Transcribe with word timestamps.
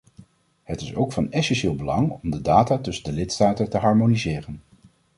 Het 0.63 0.81
is 0.81 0.95
ook 0.95 1.13
van 1.13 1.31
essentieel 1.31 1.75
belang 1.75 2.11
om 2.23 2.29
de 2.31 2.41
data 2.41 2.77
tussen 2.77 3.03
de 3.03 3.11
lidstaten 3.11 3.69
te 3.69 3.77
harmoniseren. 3.77 4.61